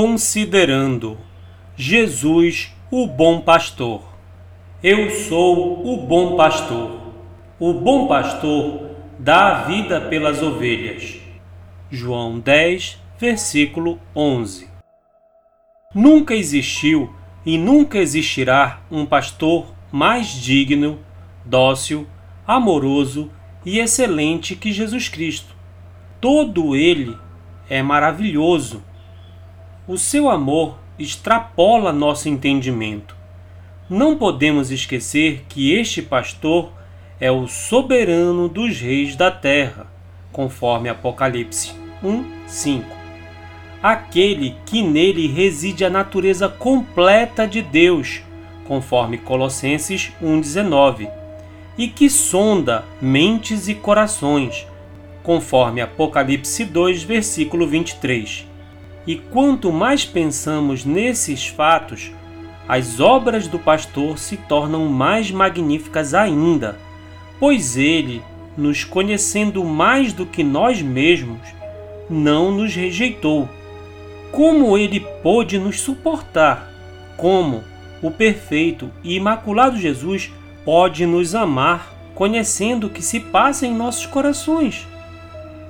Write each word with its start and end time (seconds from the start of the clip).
Considerando 0.00 1.18
Jesus, 1.74 2.72
o 2.88 3.04
bom 3.04 3.40
pastor. 3.40 4.00
Eu 4.80 5.10
sou 5.10 5.92
o 5.92 6.06
bom 6.06 6.36
pastor. 6.36 7.00
O 7.58 7.74
bom 7.74 8.06
pastor 8.06 8.90
dá 9.18 9.48
a 9.48 9.62
vida 9.64 10.00
pelas 10.02 10.40
ovelhas. 10.40 11.18
João 11.90 12.38
10, 12.38 12.96
versículo 13.18 13.98
11. 14.14 14.68
Nunca 15.92 16.32
existiu 16.32 17.12
e 17.44 17.58
nunca 17.58 17.98
existirá 17.98 18.80
um 18.92 19.04
pastor 19.04 19.74
mais 19.90 20.28
digno, 20.28 21.00
dócil, 21.44 22.06
amoroso 22.46 23.32
e 23.66 23.80
excelente 23.80 24.54
que 24.54 24.70
Jesus 24.70 25.08
Cristo. 25.08 25.56
Todo 26.20 26.76
ele 26.76 27.18
é 27.68 27.82
maravilhoso 27.82 28.86
o 29.88 29.96
seu 29.96 30.28
amor 30.28 30.76
extrapola 30.98 31.94
nosso 31.94 32.28
entendimento. 32.28 33.16
Não 33.88 34.18
podemos 34.18 34.70
esquecer 34.70 35.46
que 35.48 35.72
este 35.72 36.02
pastor 36.02 36.70
é 37.18 37.32
o 37.32 37.48
soberano 37.48 38.50
dos 38.50 38.78
reis 38.78 39.16
da 39.16 39.30
terra, 39.30 39.86
conforme 40.30 40.90
Apocalipse 40.90 41.72
1, 42.04 42.24
5. 42.46 42.86
Aquele 43.82 44.56
que 44.66 44.82
nele 44.82 45.26
reside 45.26 45.86
a 45.86 45.90
natureza 45.90 46.50
completa 46.50 47.46
de 47.46 47.62
Deus, 47.62 48.20
conforme 48.66 49.16
Colossenses 49.16 50.12
1,19, 50.22 51.08
e 51.78 51.88
que 51.88 52.10
sonda 52.10 52.84
mentes 53.00 53.68
e 53.68 53.74
corações, 53.74 54.66
conforme 55.22 55.80
Apocalipse 55.80 56.66
2, 56.66 57.04
versículo 57.04 57.66
23. 57.66 58.47
E 59.08 59.16
quanto 59.16 59.72
mais 59.72 60.04
pensamos 60.04 60.84
nesses 60.84 61.46
fatos, 61.46 62.12
as 62.68 63.00
obras 63.00 63.48
do 63.48 63.58
pastor 63.58 64.18
se 64.18 64.36
tornam 64.36 64.84
mais 64.84 65.30
magníficas 65.30 66.12
ainda, 66.12 66.78
pois 67.40 67.78
ele, 67.78 68.22
nos 68.54 68.84
conhecendo 68.84 69.64
mais 69.64 70.12
do 70.12 70.26
que 70.26 70.44
nós 70.44 70.82
mesmos, 70.82 71.40
não 72.10 72.52
nos 72.52 72.74
rejeitou. 72.74 73.48
Como 74.30 74.76
ele 74.76 75.00
pôde 75.22 75.58
nos 75.58 75.80
suportar? 75.80 76.70
Como 77.16 77.64
o 78.02 78.10
perfeito 78.10 78.90
e 79.02 79.16
imaculado 79.16 79.78
Jesus 79.78 80.30
pode 80.66 81.06
nos 81.06 81.34
amar, 81.34 81.94
conhecendo 82.14 82.88
o 82.88 82.90
que 82.90 83.00
se 83.00 83.20
passa 83.20 83.66
em 83.66 83.74
nossos 83.74 84.04
corações? 84.04 84.86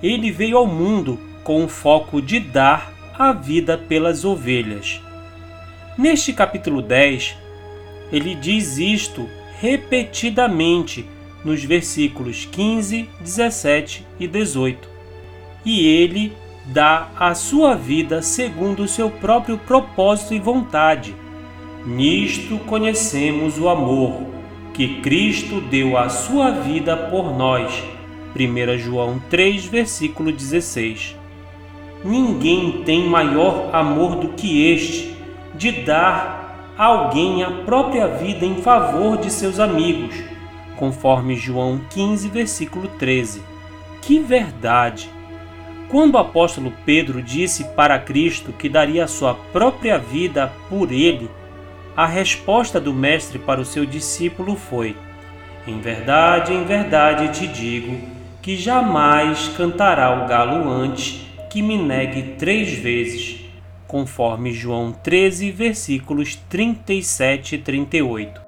Ele 0.03 0.29
veio 0.33 0.59
ao 0.59 0.67
mundo 0.67 1.21
com 1.45 1.65
o 1.65 1.69
foco 1.69 2.21
de 2.21 2.41
dar 2.41 2.98
a 3.19 3.33
vida 3.33 3.77
pelas 3.77 4.25
ovelhas. 4.25 5.03
Neste 5.99 6.33
capítulo 6.33 6.81
10, 6.81 7.37
ele 8.13 8.37
diz 8.37 8.79
isto 8.79 9.29
repetidamente 9.61 11.05
nos 11.45 11.65
versículos 11.65 12.45
15, 12.45 13.09
17 13.21 14.07
e 14.21 14.29
18. 14.29 14.89
E 15.65 15.85
ele 15.85 16.33
dá 16.67 17.11
a 17.19 17.35
sua 17.35 17.75
vida 17.75 18.23
segundo 18.23 18.85
o 18.85 18.89
seu 18.89 19.11
próprio 19.11 19.59
propósito 19.59 20.35
e 20.35 20.39
vontade. 20.39 21.13
Nisto 21.85 22.59
conhecemos 22.59 23.59
o 23.59 23.69
amor, 23.69 24.23
que 24.73 25.01
Cristo 25.01 25.61
deu 25.61 25.97
a 25.97 26.09
sua 26.09 26.53
vida 26.53 26.97
por 26.97 27.37
nós. 27.37 27.83
1 28.37 28.79
João 28.79 29.21
3, 29.29 29.67
versículo 29.67 30.31
16. 30.31 31.18
Ninguém 32.05 32.83
tem 32.85 33.09
maior 33.09 33.71
amor 33.75 34.17
do 34.17 34.29
que 34.29 34.71
este, 34.73 35.17
de 35.55 35.73
dar 35.83 36.75
a 36.79 36.85
alguém 36.85 37.43
a 37.43 37.51
própria 37.51 38.07
vida 38.07 38.47
em 38.47 38.63
favor 38.63 39.17
de 39.19 39.33
seus 39.33 39.59
amigos, 39.59 40.15
conforme 40.77 41.35
João 41.35 41.81
15, 41.91 42.29
versículo 42.29 42.87
13. 42.87 43.43
Que 44.01 44.21
verdade! 44.21 45.11
Quando 45.89 46.15
o 46.15 46.19
apóstolo 46.19 46.73
Pedro 46.85 47.21
disse 47.21 47.65
para 47.75 47.99
Cristo 47.99 48.53
que 48.53 48.69
daria 48.69 49.05
a 49.05 49.09
sua 49.09 49.35
própria 49.35 49.99
vida 49.99 50.53
por 50.69 50.93
ele, 50.93 51.29
a 51.97 52.07
resposta 52.07 52.79
do 52.81 52.95
Mestre 52.95 53.41
para 53.41 53.61
o 53.61 53.65
seu 53.65 53.85
discípulo 53.85 54.55
foi: 54.55 54.95
Em 55.67 55.81
verdade, 55.81 56.53
em 56.53 56.65
verdade 56.65 57.37
te 57.37 57.49
digo 57.49 57.99
que 58.41 58.55
jamais 58.55 59.49
cantará 59.57 60.23
o 60.23 60.29
galo 60.29 60.71
antes 60.71 61.28
que 61.49 61.63
me 61.63 61.79
negue 61.79 62.35
três 62.37 62.73
vezes, 62.73 63.41
conforme 63.87 64.53
João 64.53 64.93
13, 64.93 65.51
versículos 65.51 66.37
37 66.49 67.55
e 67.55 67.59
38. 67.59 68.41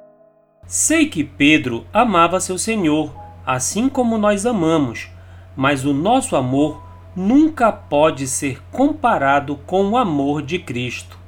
Sei 0.67 1.07
que 1.07 1.25
Pedro 1.25 1.87
amava 1.93 2.39
seu 2.39 2.59
Senhor, 2.59 3.15
assim 3.45 3.89
como 3.89 4.19
nós 4.19 4.45
amamos, 4.45 5.09
mas 5.57 5.85
o 5.85 5.93
nosso 5.93 6.37
amor 6.37 6.83
nunca 7.17 7.73
pode 7.73 8.27
ser 8.27 8.63
comparado 8.71 9.57
com 9.67 9.91
o 9.91 9.97
amor 9.97 10.43
de 10.43 10.59
Cristo. 10.59 11.19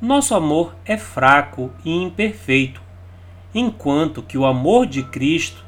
Nosso 0.00 0.34
amor 0.34 0.76
é 0.84 0.96
fraco 0.96 1.72
e 1.84 1.90
imperfeito, 1.90 2.80
enquanto 3.52 4.22
que 4.22 4.38
o 4.38 4.46
amor 4.46 4.86
de 4.86 5.02
Cristo 5.02 5.64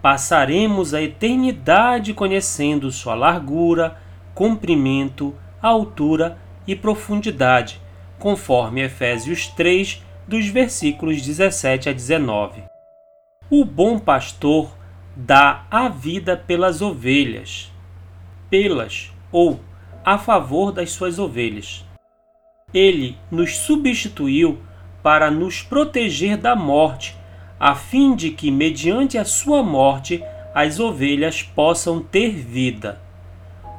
passaremos 0.00 0.94
a 0.94 1.02
eternidade 1.02 2.14
conhecendo 2.14 2.90
sua 2.92 3.14
largura, 3.14 3.98
comprimento, 4.34 5.34
altura 5.62 6.38
e 6.66 6.74
profundidade, 6.74 7.80
conforme 8.18 8.82
Efésios 8.82 9.46
3, 9.48 10.02
dos 10.26 10.46
versículos 10.48 11.22
17 11.22 11.88
a 11.88 11.92
19. 11.92 12.62
O 13.50 13.64
bom 13.64 13.98
pastor 13.98 14.74
dá 15.14 15.66
a 15.70 15.88
vida 15.88 16.36
pelas 16.36 16.82
ovelhas, 16.82 17.70
pelas 18.50 19.12
ou 19.30 19.60
a 20.04 20.18
favor 20.18 20.72
das 20.72 20.90
suas 20.90 21.18
ovelhas. 21.18 21.84
Ele 22.72 23.16
nos 23.30 23.56
substituiu 23.56 24.58
para 25.02 25.30
nos 25.30 25.62
proteger 25.62 26.36
da 26.36 26.56
morte, 26.56 27.14
a 27.60 27.74
fim 27.74 28.16
de 28.16 28.30
que, 28.30 28.50
mediante 28.50 29.16
a 29.16 29.24
sua 29.24 29.62
morte, 29.62 30.22
as 30.54 30.80
ovelhas 30.80 31.42
possam 31.42 32.02
ter 32.02 32.30
vida. 32.30 33.03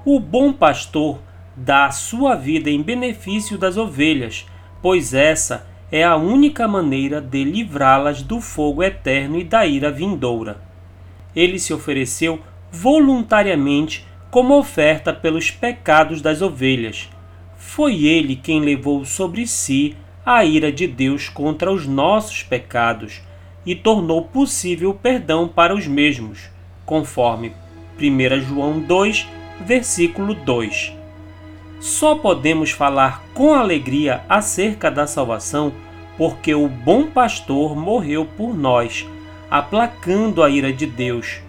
O 0.07 0.19
bom 0.19 0.53
pastor 0.53 1.19
dá 1.55 1.87
a 1.87 1.91
sua 1.91 2.35
vida 2.35 2.69
em 2.69 2.79
benefício 2.79 3.57
das 3.57 3.75
ovelhas, 3.75 4.45
pois 4.79 5.15
essa 5.15 5.65
é 5.91 6.03
a 6.03 6.15
única 6.15 6.67
maneira 6.67 7.19
de 7.19 7.43
livrá-las 7.43 8.21
do 8.21 8.39
fogo 8.39 8.83
eterno 8.83 9.39
e 9.39 9.43
da 9.43 9.65
ira 9.65 9.89
vindoura. 9.89 10.61
Ele 11.35 11.57
se 11.57 11.73
ofereceu 11.73 12.39
voluntariamente 12.71 14.05
como 14.29 14.55
oferta 14.55 15.11
pelos 15.11 15.49
pecados 15.49 16.21
das 16.21 16.39
ovelhas. 16.39 17.09
Foi 17.57 18.05
ele 18.05 18.35
quem 18.35 18.59
levou 18.59 19.05
sobre 19.05 19.47
si 19.47 19.97
a 20.23 20.45
ira 20.45 20.71
de 20.71 20.85
Deus 20.85 21.29
contra 21.29 21.71
os 21.71 21.87
nossos 21.87 22.43
pecados 22.43 23.23
e 23.65 23.73
tornou 23.73 24.25
possível 24.25 24.91
o 24.91 24.93
perdão 24.93 25.47
para 25.47 25.73
os 25.73 25.87
mesmos, 25.87 26.51
conforme 26.85 27.53
1 27.99 28.41
João 28.41 28.79
2, 28.79 29.27
versículo 29.59 30.33
2. 30.33 30.93
Só 31.79 32.15
podemos 32.15 32.71
falar 32.71 33.23
com 33.33 33.53
alegria 33.53 34.23
acerca 34.27 34.89
da 34.89 35.05
salvação 35.05 35.73
porque 36.17 36.55
o 36.55 36.67
bom 36.67 37.07
pastor 37.07 37.75
morreu 37.75 38.25
por 38.25 38.57
nós, 38.57 39.05
aplacando 39.51 40.41
a 40.41 40.49
ira 40.49 40.71
de 40.71 40.85
Deus, 40.85 41.41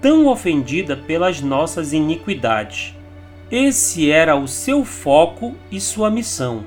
tão 0.00 0.26
ofendida 0.26 0.96
pelas 0.96 1.40
nossas 1.40 1.92
iniquidades. 1.92 2.94
Esse 3.50 4.10
era 4.10 4.36
o 4.36 4.46
seu 4.46 4.84
foco 4.84 5.54
e 5.70 5.80
sua 5.80 6.10
missão. 6.10 6.64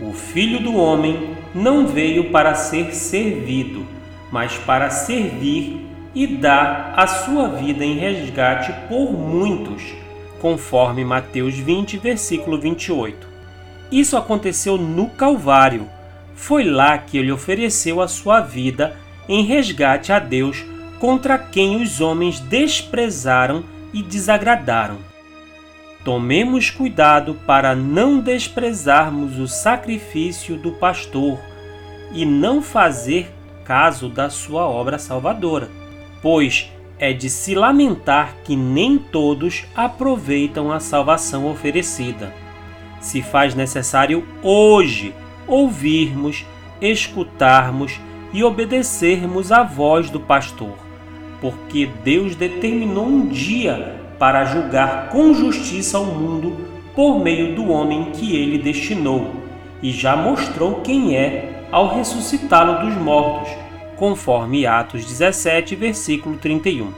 O 0.00 0.12
Filho 0.12 0.60
do 0.60 0.74
Homem 0.74 1.36
não 1.54 1.86
veio 1.86 2.30
para 2.30 2.54
ser 2.54 2.94
servido, 2.94 3.86
mas 4.30 4.58
para 4.58 4.90
servir 4.90 5.86
e 6.14 6.26
dar 6.26 6.94
a 6.96 7.06
sua 7.06 7.48
vida 7.48 7.84
em 7.84 7.98
resgate 7.98 8.72
por 8.88 9.12
muitos 9.12 10.05
conforme 10.40 11.04
Mateus 11.04 11.54
20, 11.54 11.98
versículo 11.98 12.60
28. 12.60 13.26
Isso 13.90 14.16
aconteceu 14.16 14.76
no 14.76 15.08
Calvário. 15.10 15.88
Foi 16.34 16.64
lá 16.64 16.98
que 16.98 17.16
ele 17.16 17.32
ofereceu 17.32 18.00
a 18.00 18.08
sua 18.08 18.40
vida 18.40 18.96
em 19.28 19.44
resgate 19.44 20.12
a 20.12 20.18
Deus 20.18 20.64
contra 20.98 21.38
quem 21.38 21.82
os 21.82 22.00
homens 22.00 22.40
desprezaram 22.40 23.64
e 23.92 24.02
desagradaram. 24.02 24.98
Tomemos 26.04 26.70
cuidado 26.70 27.34
para 27.46 27.74
não 27.74 28.20
desprezarmos 28.20 29.38
o 29.38 29.48
sacrifício 29.48 30.56
do 30.56 30.72
pastor 30.72 31.38
e 32.12 32.24
não 32.24 32.62
fazer 32.62 33.32
caso 33.64 34.08
da 34.08 34.30
sua 34.30 34.68
obra 34.68 34.98
salvadora, 34.98 35.68
pois 36.22 36.70
é 36.98 37.12
de 37.12 37.28
se 37.28 37.54
lamentar 37.54 38.36
que 38.44 38.56
nem 38.56 38.98
todos 38.98 39.64
aproveitam 39.74 40.72
a 40.72 40.80
salvação 40.80 41.46
oferecida. 41.50 42.32
se 43.00 43.22
faz 43.22 43.54
necessário 43.54 44.26
hoje 44.42 45.14
ouvirmos, 45.46 46.44
escutarmos 46.80 48.00
e 48.32 48.42
obedecermos 48.42 49.52
à 49.52 49.62
voz 49.62 50.10
do 50.10 50.18
pastor, 50.18 50.76
porque 51.40 51.88
Deus 52.02 52.34
determinou 52.34 53.06
um 53.06 53.28
dia 53.28 54.00
para 54.18 54.44
julgar 54.44 55.08
com 55.10 55.32
justiça 55.34 56.00
o 56.00 56.06
mundo 56.06 56.56
por 56.94 57.18
meio 57.22 57.54
do 57.54 57.68
homem 57.68 58.10
que 58.12 58.34
ele 58.34 58.58
destinou, 58.58 59.36
e 59.82 59.92
já 59.92 60.16
mostrou 60.16 60.80
quem 60.80 61.16
é 61.16 61.66
ao 61.70 61.94
ressuscitá-lo 61.96 62.86
dos 62.86 62.96
mortos, 62.96 63.52
conforme 63.96 64.66
Atos 64.66 65.04
17, 65.04 65.74
versículo 65.74 66.36
31. 66.36 66.92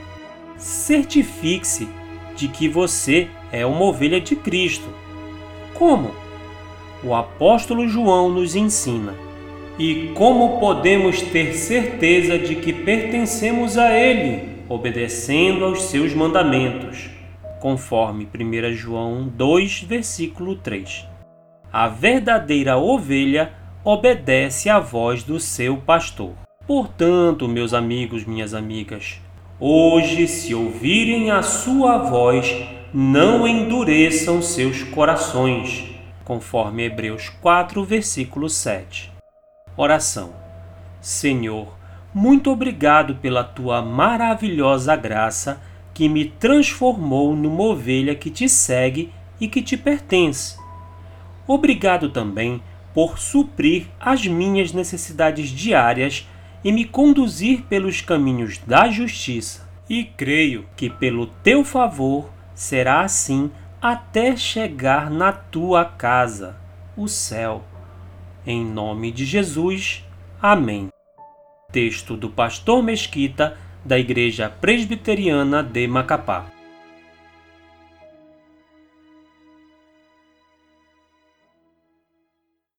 Certifique-se 0.57 1.87
de 2.35 2.47
que 2.47 2.67
você 2.67 3.27
é 3.51 3.65
uma 3.65 3.83
ovelha 3.83 4.19
de 4.21 4.35
Cristo. 4.35 4.87
Como? 5.73 6.11
O 7.03 7.15
apóstolo 7.15 7.87
João 7.87 8.29
nos 8.29 8.55
ensina. 8.55 9.13
E 9.77 10.11
como 10.13 10.59
podemos 10.59 11.21
ter 11.21 11.53
certeza 11.53 12.37
de 12.37 12.55
que 12.55 12.73
pertencemos 12.73 13.77
a 13.77 13.97
Ele, 13.97 14.63
obedecendo 14.67 15.63
aos 15.63 15.83
seus 15.83 16.13
mandamentos? 16.13 17.09
Conforme 17.61 18.27
1 18.27 18.73
João 18.73 19.27
2, 19.27 19.83
versículo 19.83 20.55
3. 20.57 21.07
A 21.71 21.87
verdadeira 21.87 22.77
ovelha 22.77 23.53
obedece 23.83 24.69
à 24.69 24.79
voz 24.79 25.23
do 25.23 25.39
seu 25.39 25.77
pastor. 25.77 26.48
Portanto, 26.69 27.47
meus 27.47 27.73
amigos, 27.73 28.25
minhas 28.25 28.53
amigas, 28.53 29.19
hoje, 29.59 30.27
se 30.27 30.53
ouvirem 30.53 31.31
a 31.31 31.41
sua 31.41 31.97
voz, 31.97 32.45
não 32.93 33.47
endureçam 33.47 34.39
seus 34.39 34.83
corações, 34.83 35.89
conforme 36.23 36.83
Hebreus 36.83 37.27
4, 37.41 37.83
versículo 37.83 38.47
7. 38.47 39.11
Oração. 39.75 40.31
Senhor, 41.01 41.75
muito 42.13 42.51
obrigado 42.51 43.15
pela 43.15 43.43
tua 43.43 43.81
maravilhosa 43.81 44.95
graça 44.95 45.59
que 45.91 46.07
me 46.07 46.25
transformou 46.25 47.35
numa 47.35 47.63
ovelha 47.63 48.13
que 48.13 48.29
te 48.29 48.47
segue 48.47 49.11
e 49.41 49.47
que 49.47 49.63
te 49.63 49.75
pertence. 49.75 50.55
Obrigado 51.47 52.09
também 52.09 52.61
por 52.93 53.17
suprir 53.17 53.87
as 53.99 54.27
minhas 54.27 54.71
necessidades 54.71 55.49
diárias 55.49 56.27
e 56.63 56.71
me 56.71 56.85
conduzir 56.85 57.63
pelos 57.63 58.01
caminhos 58.01 58.57
da 58.59 58.89
justiça. 58.89 59.67
E 59.89 60.03
creio 60.03 60.65
que 60.75 60.89
pelo 60.89 61.27
teu 61.27 61.63
favor 61.63 62.29
será 62.53 63.01
assim 63.01 63.49
até 63.81 64.35
chegar 64.35 65.09
na 65.09 65.31
tua 65.31 65.85
casa, 65.85 66.57
o 66.95 67.07
céu. 67.07 67.63
Em 68.45 68.65
nome 68.65 69.11
de 69.11 69.25
Jesus. 69.25 70.05
Amém. 70.41 70.89
Texto 71.71 72.17
do 72.17 72.29
Pastor 72.29 72.83
Mesquita, 72.83 73.57
da 73.83 73.97
Igreja 73.97 74.49
Presbiteriana 74.49 75.63
de 75.63 75.87
Macapá. 75.87 76.58